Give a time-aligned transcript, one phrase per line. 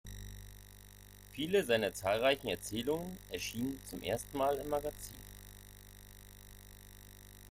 [1.33, 5.19] Viele seiner zahlreichen Erzählungen erschien zum ersten Mal im Magazine.